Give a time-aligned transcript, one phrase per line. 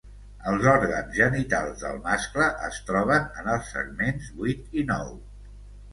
[0.51, 5.13] Els òrgans genitals del mascle es troben en els segments vuit i nou.